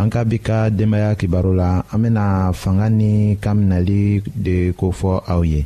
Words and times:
an 0.00 0.08
ka 0.12 0.20
bi 0.28 0.38
ka 0.46 0.58
denbaya 0.78 1.10
kibaro 1.20 1.50
la 1.60 1.70
an 1.92 1.98
bena 2.02 2.26
fanga 2.60 2.86
ni 2.98 3.12
kan 3.42 3.56
minɛli 3.60 4.00
de 4.44 4.56
kofɔ 4.78 5.12
aw 5.32 5.40
ye 5.52 5.60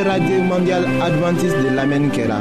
be 0.00 0.04
radio 0.08 0.38
mondial 0.50 0.84
adventiste 1.06 1.60
de 1.64 1.70
lamɛnni 1.78 2.08
kɛra 2.14 2.38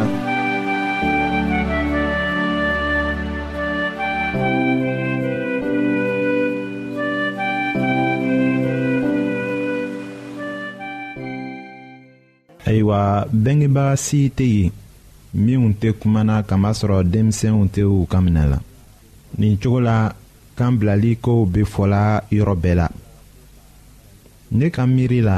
ayiwa 12.66 13.26
bengebaga 13.44 13.96
si 14.06 14.20
tɛ 14.38 14.44
yen 14.44 14.72
minw 15.46 15.68
tɛ 15.82 15.90
kumana 16.00 16.36
kamasɔrɔ 16.50 16.98
denmisɛnw 17.12 17.62
tɛ 17.74 17.82
u 17.94 17.98
ka 18.12 18.18
minɛ 18.26 18.46
la 18.52 18.58
nin 19.38 19.54
cogo 19.62 19.80
la 19.88 19.98
kan 20.58 20.72
bilali 20.80 21.12
kow 21.24 21.40
be 21.54 21.62
fɔla 21.74 22.04
yɔrɔ 22.38 22.56
bɛɛ 22.64 22.76
la 22.80 22.88
ne 24.58 24.68
ka 24.76 24.84
miiri 24.94 25.22
la 25.30 25.38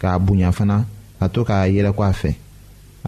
k'a 0.00 0.18
bonya 0.18 0.50
fana 0.52 0.84
ka 1.20 1.28
to 1.28 1.44
k'a 1.44 1.68
yɛrɛkɔ 1.68 2.02
a 2.08 2.12
fɛ 2.12 2.30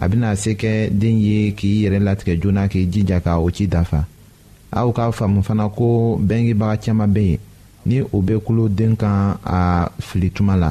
a 0.01 0.07
bena 0.09 0.35
se 0.35 0.51
kɛ 0.61 0.89
den 0.91 1.17
ye 1.19 1.51
k'i 1.57 1.81
yɛrɛ 1.83 1.99
latigɛ 2.03 2.33
joona 2.41 2.67
k'i 2.69 2.85
jija 2.91 3.19
ka 3.19 3.39
o 3.39 3.49
ci 3.49 3.67
dafa 3.67 4.05
aw 4.77 4.91
k'a 4.93 5.11
faamu 5.11 5.41
fana 5.43 5.67
ko 5.75 6.17
bɛngebaga 6.21 6.77
caaman 6.83 7.11
be 7.13 7.23
ye 7.31 7.39
ni 7.85 7.97
u 8.13 8.21
be 8.21 8.33
kulo 8.45 8.69
den 8.69 8.95
kan 8.95 9.37
a 9.43 9.89
fili 9.99 10.29
tuma 10.31 10.55
la 10.59 10.69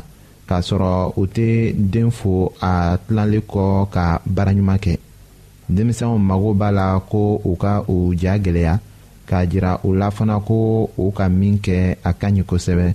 k'a 0.48 0.60
sɔrɔ 0.62 1.12
u 1.18 1.24
tɛ 1.26 1.72
den 1.74 2.10
fo 2.10 2.52
a 2.62 2.98
tilalen 3.08 3.42
kɔ 3.42 3.88
ka 3.90 4.20
baaraɲuman 4.26 4.78
kɛ 4.78 4.96
denmisɛnw 5.70 6.18
mago 6.18 6.54
b'a 6.54 6.70
la 6.72 6.86
ko 7.10 7.40
u 7.44 7.56
ka 7.56 7.82
o 7.88 8.12
ja 8.14 8.38
gɛlɛya 8.38 8.78
k'a 9.28 9.46
jira 9.50 9.80
u 9.84 9.94
la 9.94 10.10
fana 10.10 10.38
ko 10.44 10.88
o 10.96 11.10
ka 11.10 11.28
min 11.28 11.58
kɛ 11.58 11.96
a 12.04 12.12
ka 12.12 12.28
ɲi 12.30 12.44
kosɛbɛ 12.44 12.94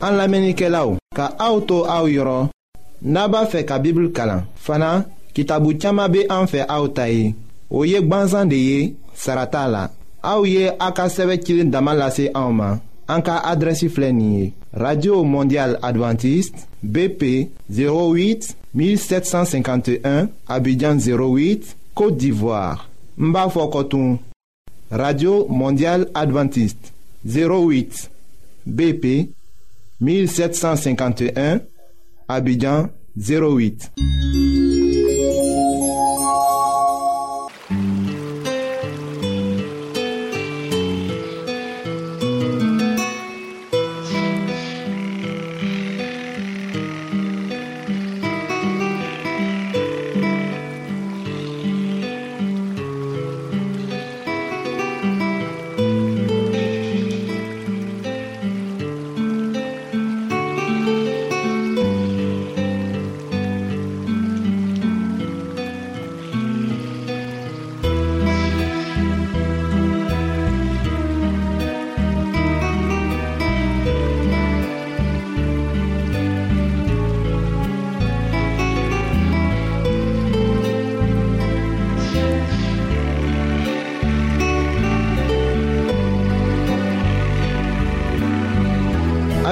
An 0.00 0.16
la 0.18 0.26
menike 0.28 0.68
la 0.74 0.82
ou 0.88 0.98
Ka 1.16 1.26
aoutou 1.46 1.84
aou 1.94 2.08
yoron 2.16 2.48
Naba 3.14 3.44
fe 3.50 3.62
ka 3.68 3.78
bibl 3.78 4.08
kalan 4.16 4.42
Fana, 4.64 5.04
ki 5.34 5.42
tabou 5.48 5.74
tchama 5.74 6.08
be 6.08 6.24
an 6.36 6.46
fe 6.50 6.64
aouta 6.68 7.06
e 7.10 7.34
Ou 7.70 7.84
yek 7.90 8.08
banzan 8.10 8.50
de 8.50 8.56
ye 8.68 8.78
Sarata 9.14 9.66
la 9.74 9.84
Aou 10.24 10.46
ye 10.48 10.66
a 10.86 10.88
ka 10.96 11.06
seve 11.16 11.38
kilin 11.44 11.70
daman 11.70 11.96
lase 12.00 12.26
aouman 12.34 12.80
An 13.14 13.20
ka 13.26 13.38
adresi 13.52 13.88
flenye 13.88 14.52
Radio 14.84 15.22
Mondial 15.24 15.78
Adventist 15.88 16.66
BP 16.82 17.32
08 17.70 18.50
1751 18.74 20.26
Abidjan 20.48 20.96
08, 20.98 21.76
Kote 21.94 22.16
d'Ivoire 22.18 22.88
Mba 23.18 23.46
fokotoun 23.52 24.18
Radio 24.90 25.46
Mondial 25.48 26.08
Adventist 26.14 26.80
08 27.24 28.10
BP 28.66 29.30
1751, 30.04 31.60
Abidjan 32.28 32.90
08. 33.16 33.92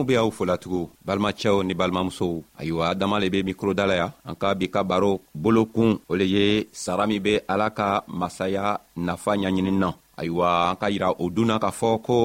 balimaw 0.00 0.04
be 0.04 0.14
aw 0.16 0.30
fola 0.32 0.56
tugun 0.58 0.88
balimacɛw 1.04 1.60
ni 1.64 1.74
balimamusow 1.74 2.42
ayiwa 2.58 2.94
dama 2.94 3.18
le 3.20 3.28
be 3.30 3.42
mikroda 3.42 3.86
ya 3.86 4.12
an 4.24 4.34
ka 4.34 4.54
bi 4.54 4.66
ka 4.68 4.82
baro 4.82 5.20
bolokun 5.34 5.98
o 6.08 6.14
le 6.16 6.24
ye 6.24 6.66
sara 6.72 7.06
min 7.06 7.20
be 7.22 7.40
ala 7.48 7.70
ka 7.70 8.02
masaya 8.08 8.80
nafa 8.96 9.32
ɲaɲini 9.36 9.70
na 9.80 9.88
ayiwa 10.20 10.48
an 10.72 10.76
ka 10.76 10.86
yira 10.92 11.08
o 11.22 11.30
dunna 11.30 11.58
k'a 11.58 11.70
fɔ 11.78 11.90
ko 12.06 12.18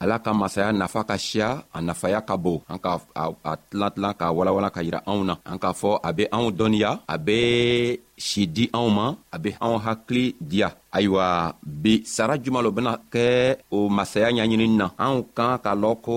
ala 0.00 0.16
ka 0.24 0.32
masaya 0.32 0.72
nafa 0.72 1.00
ka 1.08 1.16
siya 1.18 1.48
a 1.76 1.78
nafaya 1.86 2.20
ka 2.28 2.34
bon 2.44 2.60
an 2.68 2.78
ka 2.84 2.92
a 3.14 3.52
tilan 3.68 3.90
tilan 3.94 4.14
k'a 4.20 4.28
walawala 4.36 4.70
ka 4.76 4.80
yira 4.86 5.00
anw 5.10 5.20
na 5.28 5.34
an 5.50 5.58
k'a 5.62 5.72
fɔ 5.80 5.90
a 6.08 6.10
be 6.16 6.24
anw 6.36 6.46
dɔnniya 6.58 6.90
a 7.14 7.16
be 7.26 7.38
si 8.26 8.42
di 8.54 8.64
anw 8.78 8.88
ma 8.96 9.06
a 9.34 9.36
be 9.42 9.50
anw 9.64 9.76
hakili 9.84 10.24
diya 10.50 10.68
ayiwa 10.96 11.26
bi 11.82 11.94
sara 12.14 12.34
juman 12.42 12.62
lo 12.64 12.70
bena 12.76 12.92
kɛ 13.12 13.26
o 13.76 13.78
masaya 13.96 14.28
ɲaɲinini 14.36 14.68
na 14.80 14.86
anw 15.04 15.16
kan 15.36 15.58
k'a 15.64 15.72
lɔn 15.82 15.96
ko 16.06 16.16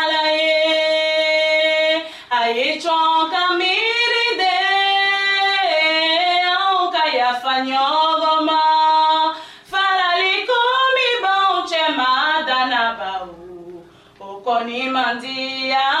dia. 15.19 16.00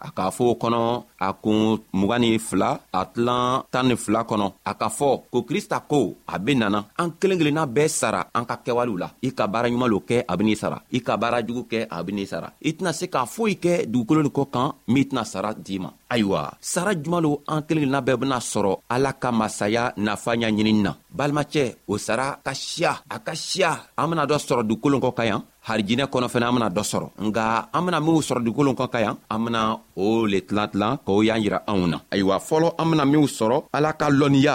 Aka 0.00 0.30
fo 0.30 0.54
konon, 0.54 1.02
akon 1.18 1.78
mwanif 1.92 2.52
la, 2.52 2.78
atlan 2.92 3.64
tanif 3.70 4.06
la 4.08 4.22
konon. 4.24 4.52
Aka 4.64 4.88
fo, 4.94 5.24
kou 5.32 5.42
krista 5.42 5.80
kou, 5.80 6.14
abin 6.30 6.62
nanan, 6.62 6.86
ankeling 7.02 7.42
li 7.42 7.50
nanbe 7.52 7.88
sara, 7.88 8.26
anka 8.34 8.60
kewalou 8.64 8.96
la. 8.96 9.10
Ika 9.26 9.46
bara 9.48 9.70
nyumalou 9.70 10.00
ke, 10.00 10.22
abini 10.28 10.54
sara. 10.56 10.78
Ika 10.94 11.16
bara 11.16 11.42
djou 11.42 11.66
ke, 11.70 11.82
abini 11.90 12.26
sara. 12.26 12.52
Itna 12.62 12.92
se 12.92 13.10
ka 13.10 13.26
fo 13.26 13.48
ike, 13.50 13.84
dou 13.90 14.06
kolon 14.06 14.30
kou 14.30 14.46
kan, 14.46 14.76
mitna 14.86 15.24
sara 15.24 15.50
di 15.54 15.80
man. 15.82 15.92
Aywa, 16.08 16.46
sara 16.60 16.94
djumalou 16.94 17.42
ankeling 17.46 17.84
li 17.84 17.90
nanbe 17.92 18.14
bena 18.16 18.38
soro, 18.40 18.78
alaka 18.88 19.28
masaya, 19.32 19.90
na 19.98 20.14
fanya 20.16 20.48
nyenin 20.50 20.78
nan. 20.86 20.94
Bal 21.12 21.34
matye, 21.36 21.72
ou 21.88 21.98
sara, 22.00 22.30
akasya, 22.38 22.94
akasya, 23.10 23.74
amena 23.96 24.24
dwa 24.26 24.38
soro 24.40 24.62
dou 24.64 24.78
kolon 24.80 25.00
kou 25.02 25.12
kayan. 25.12 25.42
harijinɛ 25.68 26.04
kɔnɔ 26.12 26.26
fɛnɛ 26.32 26.46
an 26.48 26.54
bena 26.56 26.68
dɔ 26.76 26.82
sɔrɔ 26.90 27.08
nga 27.26 27.44
an 27.76 27.84
bena 27.84 27.98
minw 28.00 28.20
sɔrɔ 28.28 28.40
dugukolo 28.44 28.70
kɔn 28.78 28.88
ka 28.92 28.98
yan 29.04 29.16
an 29.32 29.38
bena 29.44 29.60
o 29.96 30.26
le 30.30 30.38
tilan 30.46 30.68
tilan 30.72 30.98
k'o 31.06 31.20
y'an 31.26 31.40
yira 31.44 31.58
anw 31.70 31.82
na 31.92 31.98
ayiwa 32.12 32.36
fɔlɔ 32.48 32.66
an 32.80 32.86
bena 32.90 33.04
minw 33.12 33.26
sɔrɔ 33.38 33.56
ala 33.76 33.90
ka 33.98 34.06
lɔnniya 34.20 34.54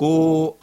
ko 0.00 0.08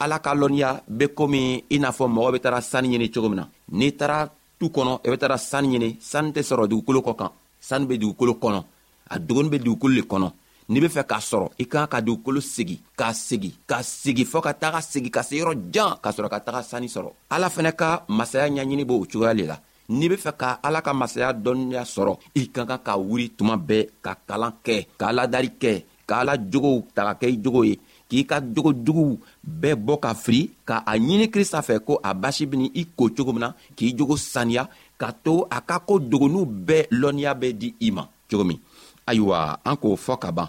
ala 0.02 0.16
ka 0.24 0.32
lɔnniya 0.34 0.70
be 0.88 1.06
komi 1.16 1.60
i 1.70 1.76
n'a 1.78 1.92
fɔ 1.92 2.04
mɔgɔ 2.08 2.30
be 2.32 2.38
tara 2.40 2.60
sani 2.60 2.88
ɲini 2.92 3.12
cogo 3.12 3.28
min 3.28 3.36
na 3.40 3.46
n'i 3.78 3.92
tara 3.92 4.18
tu 4.58 4.66
kɔnɔ 4.72 4.92
i 5.04 5.08
e 5.08 5.10
be 5.12 5.18
tara 5.18 5.36
sani 5.50 5.68
ɲini 5.74 5.88
sani 6.00 6.30
tɛ 6.32 6.40
sɔrɔ 6.42 6.64
dugukolo 6.70 7.00
kɔ 7.04 7.12
kan 7.20 7.30
sani 7.60 7.84
be 7.86 7.98
dugukolo 7.98 8.32
kɔnɔ 8.42 8.64
a 9.12 9.18
dogoni 9.18 9.50
be 9.50 9.58
dugukolo 9.58 9.94
le 9.94 10.02
kɔnɔ 10.10 10.32
n'i 10.72 10.80
be 10.80 10.88
fɛ 10.88 11.02
k'a 11.04 11.20
sɔrɔ 11.20 11.50
i 11.58 11.64
kan 11.68 11.86
ka 11.86 12.00
dugukolo 12.00 12.40
segi 12.40 12.80
k'a 12.96 13.12
segi 13.12 13.50
ka 13.68 13.78
segi 13.82 14.24
fɔɔ 14.24 14.42
ka 14.42 14.52
taga 14.54 14.80
segi 14.80 15.10
ka 15.10 15.20
se 15.22 15.36
yɔrɔ 15.36 15.54
jan 15.70 15.98
k'a 16.02 16.10
sɔrɔ 16.16 16.28
ka 16.30 16.40
taga 16.40 16.62
sani 16.64 16.86
sɔrɔ 16.88 17.10
ala 17.28 17.48
fɛnɛ 17.48 17.72
ka 17.76 18.04
masaya 18.08 18.48
ɲaɲini 18.48 18.84
b'o 18.86 19.04
cogoya 19.04 19.34
le 19.34 19.44
la 19.46 19.60
n'i 19.88 20.08
be 20.08 20.16
fɛ 20.16 20.32
ka 20.34 20.60
ala 20.62 20.80
ka 20.80 20.94
masaya 20.94 21.34
dɔnniya 21.34 21.84
sɔrɔ 21.84 22.16
i 22.36 22.48
ka 22.48 22.64
kan 22.64 22.78
ka 22.82 22.96
wuri 22.96 23.28
tuma 23.36 23.58
bɛɛ 23.60 23.88
ka 24.02 24.16
kalan 24.26 24.52
kɛ 24.64 24.86
k'a 24.98 25.12
ladari 25.12 25.50
kɛ 25.60 25.84
k'a 26.08 26.24
la 26.24 26.36
jogow 26.38 26.82
taga 26.94 27.18
kɛ 27.20 27.28
i 27.28 27.36
jogo 27.36 27.62
ye 27.64 27.78
k'i 28.08 28.24
ka 28.24 28.40
jogo 28.54 28.72
juguw 28.84 29.18
bɛɛ 29.60 29.74
bɔ 29.86 29.94
ka 30.04 30.10
firi 30.14 30.40
ka 30.68 30.76
a 30.90 30.96
ɲini 31.06 31.26
krista 31.30 31.58
fɛ 31.66 31.74
ko 31.86 32.00
a 32.02 32.10
basi 32.14 32.46
beni 32.46 32.70
i 32.74 32.82
ko 32.96 33.10
cogo 33.16 33.32
min 33.32 33.40
na 33.46 33.54
k'i 33.76 33.94
jogo 33.98 34.16
saniya 34.16 34.68
ka 35.00 35.12
to 35.24 35.46
a 35.50 35.58
ka 35.68 35.78
ko 35.88 35.98
dogonuw 35.98 36.46
bɛɛ 36.66 36.86
lɔnniya 37.00 37.32
bɛ 37.40 37.48
di 37.60 37.68
i 37.86 37.90
ma 37.90 38.04
cogo 38.30 38.44
min 38.44 38.58
ayiwa 39.06 39.58
an 39.64 39.76
k'o 39.76 39.96
fɔ 39.96 40.14
ka 40.18 40.30
ban 40.32 40.48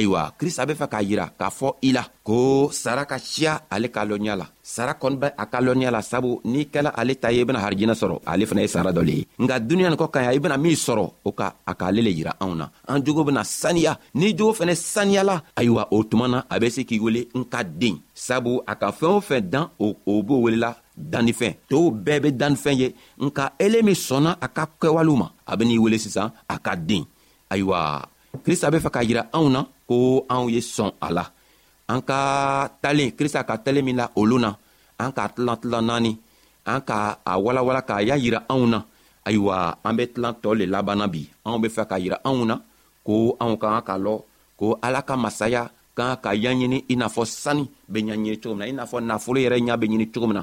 Aywa, 0.00 0.30
kris 0.38 0.56
abe 0.58 0.72
faka 0.72 1.02
jira, 1.04 1.26
ka 1.38 1.50
fo 1.52 1.74
ila. 1.84 2.00
Ko, 2.24 2.36
saraka 2.72 3.18
shia, 3.20 3.52
ale 3.68 3.88
kalonya 3.92 4.32
la. 4.34 4.46
Sara 4.62 4.94
konbe, 4.96 5.28
akalonya 5.36 5.90
la, 5.92 6.00
sabu, 6.00 6.38
ni 6.48 6.62
ke 6.72 6.80
la 6.80 6.92
ale 6.96 7.16
tayye 7.20 7.44
bina 7.44 7.60
harjina 7.60 7.92
soro. 7.94 8.22
Ale 8.24 8.46
feneye 8.48 8.68
saradole. 8.70 9.26
Nga 9.38 9.56
dunyan 9.68 9.96
ko 10.00 10.06
kanya, 10.08 10.32
i 10.32 10.38
bina 10.40 10.56
mil 10.56 10.72
soro. 10.76 11.18
Oka, 11.28 11.52
akalele 11.68 12.14
jira, 12.16 12.32
aona. 12.40 12.70
Anjougo 12.88 13.24
bina 13.28 13.44
saniya, 13.44 13.98
ni 14.16 14.32
jougo 14.34 14.54
fene 14.56 14.72
saniya 14.74 15.22
la. 15.24 15.36
Aywa, 15.54 15.84
otmanan, 15.92 16.44
abese 16.48 16.86
ki 16.88 16.96
yule, 16.96 17.28
nka 17.36 17.60
ding. 17.64 17.98
Sabu, 18.14 18.62
akafen 18.66 19.08
ofen 19.18 19.50
dan, 19.52 19.68
ou 19.78 19.92
obo 20.06 20.40
wela 20.46 20.72
danifen. 20.96 21.58
Tou 21.68 21.90
bebe 21.90 22.32
danifen 22.32 22.78
ye, 22.86 22.94
nka 23.20 23.52
eleme 23.58 23.92
sonan, 23.94 24.36
akapke 24.40 24.88
walouman. 24.88 25.28
Abeni 25.46 25.74
yule 25.76 25.98
sisa, 25.98 26.32
akad 26.48 26.86
ding. 26.86 27.04
Aywa... 27.50 28.00
krista 28.44 28.70
be 28.72 28.78
fɛ 28.84 28.90
k'a 28.94 29.02
yira 29.08 29.22
anw 29.36 29.46
na 29.54 29.60
ko 29.88 29.96
anw 30.34 30.46
ye 30.54 30.60
sɔn 30.74 30.90
a 31.06 31.08
la 31.16 31.24
an 31.92 32.00
ka 32.08 32.20
talen 32.82 33.10
krista 33.18 33.40
ka 33.48 33.54
talen 33.64 33.84
min 33.88 33.96
la 34.00 34.06
olu 34.20 34.36
na 34.44 34.50
an 35.02 35.10
k'a 35.16 35.24
tilan 35.34 35.56
tilan 35.62 35.84
naani 35.88 36.12
an 36.72 36.80
ka 36.88 36.98
a 37.30 37.32
walawala 37.44 37.82
k'a 37.88 37.96
y'a 38.08 38.16
yira 38.24 38.40
anw 38.54 38.64
na 38.72 38.78
ayiwa 39.26 39.56
an 39.86 39.94
be 39.98 40.04
tilan 40.12 40.34
tɔɔ 40.42 40.52
le 40.60 40.64
labanna 40.74 41.06
bi 41.12 41.22
anw 41.46 41.58
be 41.62 41.68
fɛ 41.76 41.82
k'a 41.90 41.96
yira 42.04 42.18
anw 42.30 42.40
na 42.50 42.54
ko 43.06 43.14
anw 43.42 43.52
ka 43.62 43.66
kan 43.72 43.82
k'a 43.88 43.96
lɔ 44.04 44.14
ko 44.58 44.66
ala 44.86 45.00
ka 45.08 45.14
masaya 45.24 45.62
kan 45.96 46.16
ka 46.24 46.30
ɲaɲini 46.34 46.78
i 46.92 46.94
n'a 46.96 47.06
fɔ 47.14 47.22
sani 47.42 47.64
be 47.92 47.98
ɲaɲini 48.02 48.40
cogo 48.42 48.54
min 48.54 48.60
na 48.64 48.70
i 48.72 48.74
n'a 48.78 48.84
fɔ 48.90 48.96
nafolo 49.08 49.38
yɛrɛ 49.44 49.56
ɲa 49.68 49.74
be 49.80 49.86
ɲini 49.90 50.06
cogo 50.14 50.26
min 50.30 50.36
na 50.40 50.42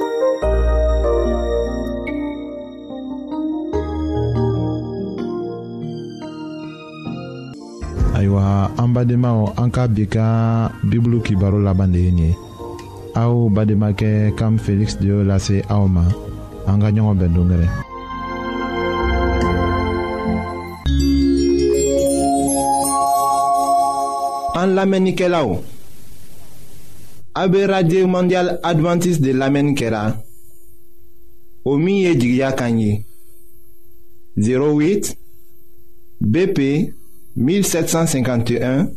ayiwa 8.13 8.69
an 8.77 8.89
badenmaw 8.93 9.39
an 9.61 9.69
ka 9.73 9.87
bi 9.89 10.05
ka 10.05 10.25
bibulu 10.89 11.17
kibaro 11.25 11.57
laban 11.61 11.89
de 11.93 11.99
ye 12.05 12.11
nin 12.11 12.23
ye 12.29 12.29
aw 13.21 13.33
badenmakɛ 13.55 14.33
kam 14.39 14.55
feliksi 14.57 14.95
de 15.01 15.05
y'o 15.11 15.19
lase 15.25 15.55
aw 15.73 15.83
ma 15.89 16.03
an 16.69 16.77
ka 16.81 16.89
ɲɔgɔn 16.95 17.17
bɛn 17.19 17.33
dongɛrɛ 17.35 17.67
an 24.61 24.69
lamɛnnikɛlaw 24.77 25.49
a 27.41 27.43
be 27.49 27.65
radio 27.65 28.05
mondial 28.13 28.47
advantiste 28.69 29.23
de 29.23 29.31
lamɛnni 29.33 29.73
kɛra 29.73 30.03
Omiye 31.65 32.15
Jigya 32.15 32.51
Kanyi 32.53 33.05
08 34.37 35.13
BP 36.19 36.59
1751 37.37 38.89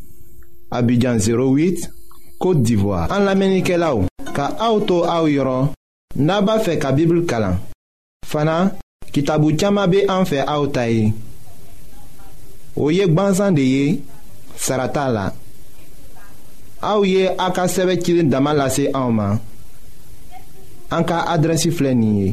Abidjan 0.70 1.18
08 1.20 1.90
Kote 2.38 2.62
Divoa 2.62 3.08
An 3.12 3.24
la 3.28 3.34
menike 3.34 3.76
la 3.76 3.92
ou 3.94 4.08
Ka 4.34 4.48
auto 4.64 5.02
a 5.04 5.18
ou 5.22 5.28
yoron 5.28 5.68
Naba 6.16 6.56
fe 6.60 6.78
ka 6.80 6.92
bibil 6.96 7.26
kalan 7.28 7.58
Fana 8.24 8.72
kitabu 9.12 9.52
tiyama 9.52 9.86
be 9.86 10.06
an 10.10 10.24
fe 10.24 10.40
a 10.40 10.56
ou 10.62 10.72
tayi 10.72 11.12
Oyek 12.76 13.12
banzan 13.14 13.52
de 13.58 13.62
ye 13.68 13.84
Sarata 14.56 15.10
la 15.12 15.26
A 16.80 16.96
ou 16.98 17.04
ye 17.04 17.28
a 17.36 17.52
ka 17.52 17.68
seve 17.68 17.98
kilin 18.00 18.32
damalase 18.32 18.88
a 18.94 19.04
ou 19.04 19.12
man 19.12 19.36
An 20.94 21.04
ka 21.04 21.26
adrensi 21.28 21.68
flenye 21.74 22.32